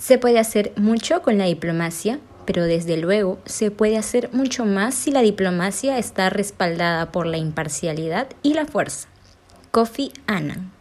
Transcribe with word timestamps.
Se 0.00 0.16
puede 0.16 0.38
hacer 0.38 0.72
mucho 0.76 1.20
con 1.20 1.36
la 1.36 1.44
diplomacia, 1.44 2.20
pero 2.46 2.64
desde 2.64 2.96
luego 2.96 3.38
se 3.44 3.70
puede 3.70 3.98
hacer 3.98 4.30
mucho 4.32 4.64
más 4.64 4.94
si 4.94 5.10
la 5.10 5.20
diplomacia 5.20 5.98
está 5.98 6.30
respaldada 6.30 7.12
por 7.12 7.26
la 7.26 7.36
imparcialidad 7.36 8.28
y 8.42 8.54
la 8.54 8.64
fuerza. 8.64 9.08
Kofi 9.70 10.12
Annan 10.26 10.72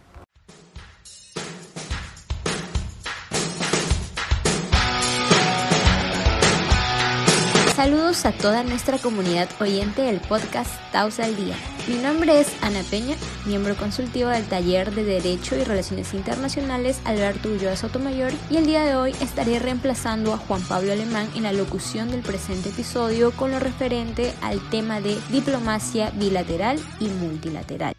Saludos 7.79 8.25
a 8.25 8.33
toda 8.33 8.65
nuestra 8.65 8.97
comunidad 8.97 9.47
oyente 9.61 10.01
del 10.01 10.19
podcast 10.19 10.69
Taos 10.91 11.17
al 11.21 11.33
Día. 11.37 11.55
Mi 11.87 11.95
nombre 11.95 12.41
es 12.41 12.53
Ana 12.61 12.81
Peña, 12.91 13.15
miembro 13.45 13.77
consultivo 13.77 14.27
del 14.27 14.43
taller 14.43 14.93
de 14.93 15.05
Derecho 15.05 15.55
y 15.55 15.63
Relaciones 15.63 16.13
Internacionales 16.13 16.99
Alberto 17.05 17.47
Ulloa 17.47 17.77
Sotomayor 17.77 18.33
y 18.49 18.57
el 18.57 18.65
día 18.65 18.83
de 18.83 18.97
hoy 18.97 19.11
estaré 19.21 19.59
reemplazando 19.59 20.33
a 20.33 20.37
Juan 20.37 20.61
Pablo 20.63 20.91
Alemán 20.91 21.29
en 21.35 21.43
la 21.43 21.53
locución 21.53 22.11
del 22.11 22.19
presente 22.19 22.67
episodio 22.67 23.31
con 23.31 23.51
lo 23.51 23.59
referente 23.59 24.33
al 24.41 24.59
tema 24.69 24.99
de 24.99 25.17
diplomacia 25.31 26.11
bilateral 26.15 26.77
y 26.99 27.07
multilateral. 27.07 27.95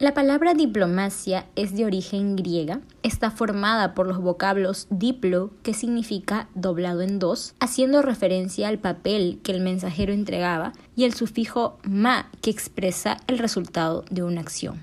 La 0.00 0.14
palabra 0.14 0.54
diplomacia 0.54 1.44
es 1.56 1.76
de 1.76 1.84
origen 1.84 2.34
griega, 2.34 2.80
está 3.02 3.30
formada 3.30 3.92
por 3.92 4.06
los 4.06 4.18
vocablos 4.18 4.86
diplo, 4.88 5.50
que 5.62 5.74
significa 5.74 6.48
doblado 6.54 7.02
en 7.02 7.18
dos, 7.18 7.54
haciendo 7.60 8.00
referencia 8.00 8.68
al 8.68 8.78
papel 8.78 9.40
que 9.42 9.52
el 9.52 9.60
mensajero 9.60 10.14
entregaba, 10.14 10.72
y 10.96 11.04
el 11.04 11.12
sufijo 11.12 11.78
ma, 11.82 12.30
que 12.40 12.50
expresa 12.50 13.18
el 13.26 13.38
resultado 13.38 14.06
de 14.10 14.22
una 14.22 14.40
acción. 14.40 14.80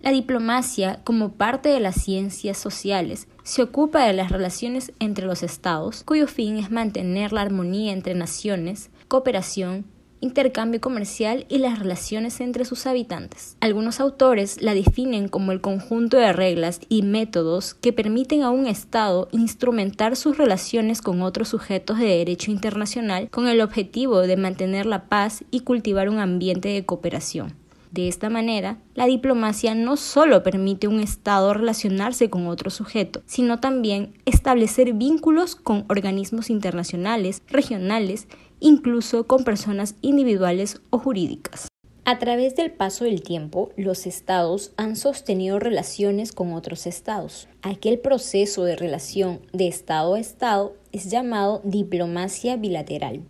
La 0.00 0.10
diplomacia, 0.10 0.98
como 1.04 1.34
parte 1.34 1.68
de 1.68 1.78
las 1.78 2.02
ciencias 2.02 2.58
sociales, 2.58 3.28
se 3.44 3.62
ocupa 3.62 4.04
de 4.04 4.12
las 4.12 4.32
relaciones 4.32 4.90
entre 4.98 5.24
los 5.24 5.44
estados, 5.44 6.02
cuyo 6.02 6.26
fin 6.26 6.56
es 6.56 6.72
mantener 6.72 7.32
la 7.32 7.42
armonía 7.42 7.92
entre 7.92 8.14
naciones, 8.16 8.90
cooperación, 9.06 9.84
intercambio 10.22 10.80
comercial 10.80 11.44
y 11.50 11.58
las 11.58 11.78
relaciones 11.78 12.40
entre 12.40 12.64
sus 12.64 12.86
habitantes. 12.86 13.56
Algunos 13.60 14.00
autores 14.00 14.62
la 14.62 14.72
definen 14.72 15.28
como 15.28 15.52
el 15.52 15.60
conjunto 15.60 16.16
de 16.16 16.32
reglas 16.32 16.80
y 16.88 17.02
métodos 17.02 17.74
que 17.74 17.92
permiten 17.92 18.42
a 18.42 18.50
un 18.50 18.66
Estado 18.66 19.28
instrumentar 19.32 20.16
sus 20.16 20.38
relaciones 20.38 21.02
con 21.02 21.20
otros 21.20 21.48
sujetos 21.48 21.98
de 21.98 22.06
derecho 22.06 22.50
internacional 22.50 23.28
con 23.30 23.48
el 23.48 23.60
objetivo 23.60 24.20
de 24.20 24.36
mantener 24.36 24.86
la 24.86 25.08
paz 25.08 25.44
y 25.50 25.60
cultivar 25.60 26.08
un 26.08 26.18
ambiente 26.18 26.70
de 26.70 26.86
cooperación. 26.86 27.60
De 27.92 28.08
esta 28.08 28.30
manera, 28.30 28.78
la 28.94 29.04
diplomacia 29.04 29.74
no 29.74 29.98
solo 29.98 30.42
permite 30.42 30.86
a 30.86 30.90
un 30.90 31.00
Estado 31.00 31.52
relacionarse 31.52 32.30
con 32.30 32.46
otro 32.46 32.70
sujeto, 32.70 33.20
sino 33.26 33.60
también 33.60 34.14
establecer 34.24 34.94
vínculos 34.94 35.56
con 35.56 35.84
organismos 35.90 36.48
internacionales, 36.48 37.42
regionales 37.48 38.28
incluso 38.62 39.26
con 39.26 39.44
personas 39.44 39.96
individuales 40.00 40.80
o 40.90 40.98
jurídicas. 40.98 41.68
A 42.04 42.18
través 42.18 42.56
del 42.56 42.72
paso 42.72 43.04
del 43.04 43.22
tiempo, 43.22 43.70
los 43.76 44.06
estados 44.06 44.72
han 44.76 44.96
sostenido 44.96 45.58
relaciones 45.58 46.32
con 46.32 46.52
otros 46.52 46.86
estados. 46.86 47.48
Aquel 47.62 47.98
proceso 47.98 48.64
de 48.64 48.74
relación 48.74 49.40
de 49.52 49.68
estado 49.68 50.14
a 50.14 50.20
estado 50.20 50.74
es 50.90 51.10
llamado 51.10 51.60
diplomacia 51.64 52.56
bilateral. 52.56 53.22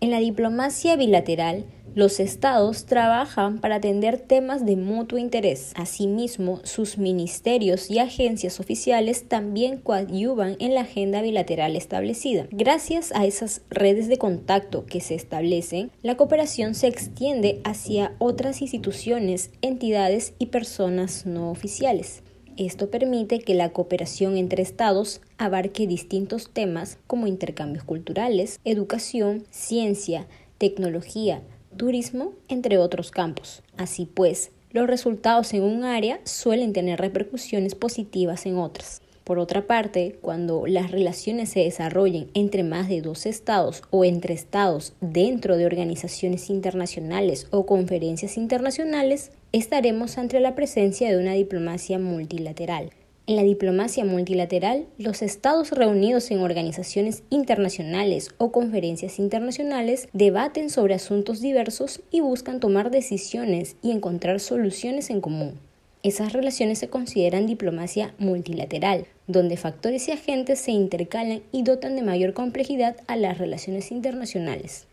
En 0.00 0.10
la 0.10 0.18
diplomacia 0.18 0.96
bilateral, 0.96 1.66
los 1.94 2.20
estados 2.20 2.86
trabajan 2.86 3.58
para 3.58 3.76
atender 3.76 4.18
temas 4.18 4.64
de 4.64 4.76
mutuo 4.76 5.18
interés. 5.18 5.72
Asimismo, 5.74 6.60
sus 6.64 6.98
ministerios 6.98 7.90
y 7.90 7.98
agencias 7.98 8.60
oficiales 8.60 9.28
también 9.28 9.78
coadyuvan 9.78 10.56
en 10.60 10.74
la 10.74 10.82
agenda 10.82 11.22
bilateral 11.22 11.76
establecida. 11.76 12.46
Gracias 12.50 13.12
a 13.12 13.26
esas 13.26 13.62
redes 13.70 14.08
de 14.08 14.18
contacto 14.18 14.86
que 14.86 15.00
se 15.00 15.14
establecen, 15.14 15.90
la 16.02 16.16
cooperación 16.16 16.74
se 16.74 16.86
extiende 16.86 17.60
hacia 17.64 18.14
otras 18.18 18.62
instituciones, 18.62 19.50
entidades 19.62 20.34
y 20.38 20.46
personas 20.46 21.26
no 21.26 21.50
oficiales. 21.50 22.22
Esto 22.56 22.90
permite 22.90 23.38
que 23.38 23.54
la 23.54 23.70
cooperación 23.70 24.36
entre 24.36 24.62
estados 24.62 25.22
abarque 25.38 25.86
distintos 25.86 26.50
temas 26.52 26.98
como 27.06 27.26
intercambios 27.26 27.84
culturales, 27.84 28.60
educación, 28.64 29.44
ciencia, 29.50 30.26
tecnología, 30.58 31.42
turismo, 31.76 32.32
entre 32.48 32.78
otros 32.78 33.10
campos. 33.10 33.62
Así 33.76 34.06
pues, 34.06 34.50
los 34.72 34.86
resultados 34.86 35.52
en 35.54 35.62
un 35.62 35.84
área 35.84 36.20
suelen 36.24 36.72
tener 36.72 37.00
repercusiones 37.00 37.74
positivas 37.74 38.46
en 38.46 38.56
otras. 38.56 39.02
Por 39.24 39.38
otra 39.38 39.66
parte, 39.66 40.18
cuando 40.20 40.66
las 40.66 40.90
relaciones 40.90 41.50
se 41.50 41.60
desarrollen 41.60 42.30
entre 42.34 42.64
más 42.64 42.88
de 42.88 43.00
dos 43.00 43.26
estados 43.26 43.82
o 43.90 44.04
entre 44.04 44.34
estados 44.34 44.92
dentro 45.00 45.56
de 45.56 45.66
organizaciones 45.66 46.50
internacionales 46.50 47.46
o 47.50 47.64
conferencias 47.64 48.36
internacionales, 48.36 49.30
estaremos 49.52 50.18
ante 50.18 50.40
la 50.40 50.54
presencia 50.54 51.10
de 51.10 51.18
una 51.18 51.34
diplomacia 51.34 51.98
multilateral. 51.98 52.90
En 53.30 53.36
la 53.36 53.44
diplomacia 53.44 54.04
multilateral, 54.04 54.86
los 54.98 55.22
estados 55.22 55.70
reunidos 55.70 56.32
en 56.32 56.40
organizaciones 56.40 57.22
internacionales 57.30 58.30
o 58.38 58.50
conferencias 58.50 59.20
internacionales 59.20 60.08
debaten 60.12 60.68
sobre 60.68 60.94
asuntos 60.94 61.40
diversos 61.40 62.00
y 62.10 62.22
buscan 62.22 62.58
tomar 62.58 62.90
decisiones 62.90 63.76
y 63.82 63.92
encontrar 63.92 64.40
soluciones 64.40 65.10
en 65.10 65.20
común. 65.20 65.60
Esas 66.02 66.32
relaciones 66.32 66.80
se 66.80 66.88
consideran 66.88 67.46
diplomacia 67.46 68.14
multilateral, 68.18 69.06
donde 69.28 69.56
factores 69.56 70.08
y 70.08 70.10
agentes 70.10 70.58
se 70.58 70.72
intercalan 70.72 71.40
y 71.52 71.62
dotan 71.62 71.94
de 71.94 72.02
mayor 72.02 72.32
complejidad 72.32 72.96
a 73.06 73.14
las 73.14 73.38
relaciones 73.38 73.92
internacionales. 73.92 74.88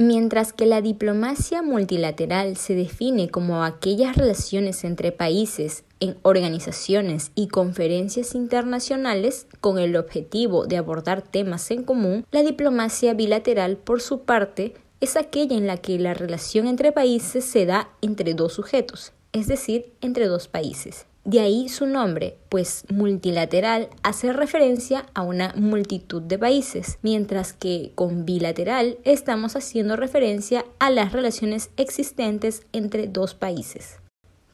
Mientras 0.00 0.52
que 0.52 0.64
la 0.64 0.80
diplomacia 0.80 1.60
multilateral 1.60 2.56
se 2.56 2.76
define 2.76 3.30
como 3.30 3.64
aquellas 3.64 4.16
relaciones 4.16 4.84
entre 4.84 5.10
países 5.10 5.82
en 5.98 6.16
organizaciones 6.22 7.32
y 7.34 7.48
conferencias 7.48 8.36
internacionales 8.36 9.48
con 9.60 9.80
el 9.80 9.96
objetivo 9.96 10.66
de 10.66 10.76
abordar 10.76 11.22
temas 11.22 11.72
en 11.72 11.82
común, 11.82 12.24
la 12.30 12.44
diplomacia 12.44 13.12
bilateral, 13.12 13.76
por 13.76 14.00
su 14.00 14.20
parte, 14.20 14.74
es 15.00 15.16
aquella 15.16 15.56
en 15.56 15.66
la 15.66 15.78
que 15.78 15.98
la 15.98 16.14
relación 16.14 16.68
entre 16.68 16.92
países 16.92 17.44
se 17.44 17.66
da 17.66 17.90
entre 18.00 18.34
dos 18.34 18.52
sujetos, 18.52 19.12
es 19.32 19.48
decir, 19.48 19.92
entre 20.00 20.28
dos 20.28 20.46
países. 20.46 21.06
De 21.28 21.40
ahí 21.40 21.68
su 21.68 21.84
nombre, 21.84 22.38
pues 22.48 22.84
multilateral 22.88 23.90
hace 24.02 24.32
referencia 24.32 25.04
a 25.12 25.20
una 25.20 25.52
multitud 25.56 26.22
de 26.22 26.38
países, 26.38 26.98
mientras 27.02 27.52
que 27.52 27.92
con 27.94 28.24
bilateral 28.24 28.96
estamos 29.04 29.54
haciendo 29.54 29.96
referencia 29.96 30.64
a 30.78 30.88
las 30.88 31.12
relaciones 31.12 31.68
existentes 31.76 32.62
entre 32.72 33.08
dos 33.08 33.34
países. 33.34 33.98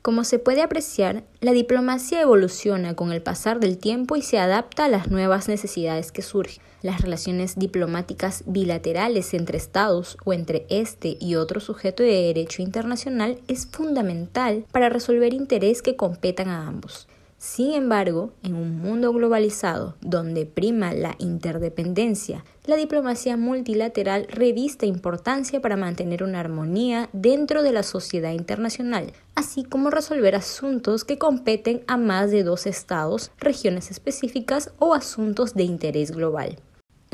Como 0.04 0.24
se 0.24 0.38
puede 0.38 0.60
apreciar, 0.60 1.24
la 1.40 1.52
diplomacia 1.52 2.20
evoluciona 2.20 2.92
con 2.94 3.10
el 3.10 3.22
pasar 3.22 3.58
del 3.58 3.78
tiempo 3.78 4.16
y 4.16 4.20
se 4.20 4.38
adapta 4.38 4.84
a 4.84 4.88
las 4.90 5.10
nuevas 5.10 5.48
necesidades 5.48 6.12
que 6.12 6.20
surgen 6.20 6.62
las 6.82 7.00
relaciones 7.00 7.58
diplomáticas 7.58 8.44
bilaterales 8.44 9.32
entre 9.32 9.56
estados 9.56 10.18
o 10.26 10.34
entre 10.34 10.66
este 10.68 11.16
y 11.18 11.36
otro 11.36 11.58
sujeto 11.58 12.02
de 12.02 12.20
derecho 12.20 12.60
internacional 12.60 13.38
es 13.48 13.66
fundamental 13.66 14.66
para 14.72 14.90
resolver 14.90 15.32
intereses 15.32 15.80
que 15.80 15.96
competan 15.96 16.48
a 16.48 16.68
ambos. 16.68 17.08
Sin 17.38 17.72
embargo, 17.72 18.32
en 18.42 18.54
un 18.54 18.78
mundo 18.78 19.12
globalizado 19.12 19.96
donde 20.00 20.46
prima 20.46 20.94
la 20.94 21.14
interdependencia, 21.18 22.44
la 22.64 22.76
diplomacia 22.76 23.36
multilateral 23.36 24.26
reviste 24.30 24.86
importancia 24.86 25.60
para 25.60 25.76
mantener 25.76 26.22
una 26.22 26.40
armonía 26.40 27.10
dentro 27.12 27.62
de 27.62 27.72
la 27.72 27.82
sociedad 27.82 28.32
internacional, 28.32 29.12
así 29.34 29.64
como 29.64 29.90
resolver 29.90 30.34
asuntos 30.34 31.04
que 31.04 31.18
competen 31.18 31.84
a 31.86 31.96
más 31.96 32.30
de 32.30 32.44
dos 32.44 32.66
estados, 32.66 33.30
regiones 33.38 33.90
específicas 33.90 34.72
o 34.78 34.94
asuntos 34.94 35.54
de 35.54 35.64
interés 35.64 36.12
global. 36.12 36.56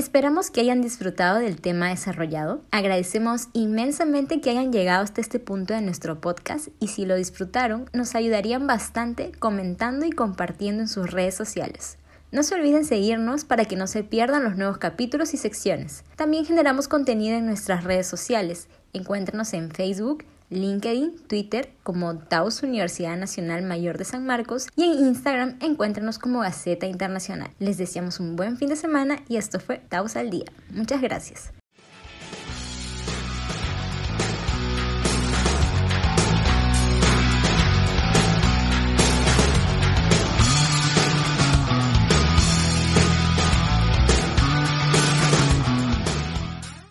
Esperamos 0.01 0.51
que 0.51 0.63
hayan 0.63 0.81
disfrutado 0.81 1.41
del 1.41 1.61
tema 1.61 1.91
desarrollado. 1.91 2.63
Agradecemos 2.71 3.49
inmensamente 3.53 4.41
que 4.41 4.49
hayan 4.49 4.73
llegado 4.73 5.05
hasta 5.05 5.21
este 5.21 5.39
punto 5.39 5.75
de 5.75 5.83
nuestro 5.83 6.23
podcast 6.23 6.69
y 6.81 6.89
si 6.89 7.05
lo 7.05 7.17
disfrutaron 7.17 7.85
nos 7.93 8.15
ayudarían 8.15 8.67
bastante 8.67 9.31
comentando 9.39 10.07
y 10.07 10.11
compartiendo 10.11 10.81
en 10.81 10.89
sus 10.89 11.11
redes 11.11 11.35
sociales. 11.35 11.99
No 12.33 12.43
se 12.45 12.55
olviden 12.55 12.87
seguirnos 12.87 13.45
para 13.45 13.67
que 13.67 13.77
no 13.77 13.87
se 13.87 14.03
pierdan 14.03 14.43
los 14.43 14.57
nuevos 14.57 14.79
capítulos 14.79 15.35
y 15.35 15.37
secciones. 15.37 16.03
También 16.17 16.47
generamos 16.47 16.89
contenido 16.89 17.37
en 17.37 17.45
nuestras 17.45 17.85
redes 17.85 18.07
sociales. 18.07 18.69
Encuéntranos 18.95 19.53
en 19.53 19.71
Facebook, 19.71 20.25
LinkedIn, 20.51 21.17
Twitter 21.29 21.73
como 21.83 22.19
Taos 22.19 22.63
Universidad 22.63 23.17
Nacional 23.17 23.63
Mayor 23.63 23.99
de 23.99 24.05
San 24.05 24.27
Marcos 24.27 24.67
y 24.77 24.85
en 24.85 25.07
Instagram 25.07 25.57
encuéntranos 25.61 26.19
como 26.19 26.41
Gaceta 26.41 26.87
Internacional. 26.87 27.51
Les 27.59 27.79
deseamos 27.79 28.21
un 28.21 28.37
buen 28.37 28.57
fin 28.57 28.69
de 28.69 28.77
semana 28.77 29.21
y 29.29 29.37
esto 29.37 29.61
fue 29.61 29.79
Taos 29.79 30.17
al 30.17 30.31
Día. 30.31 30.47
Muchas 30.71 31.01
gracias. 31.01 31.53